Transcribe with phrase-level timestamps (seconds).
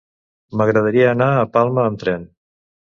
[0.61, 2.29] M'agradaria anar a Palma amb tren.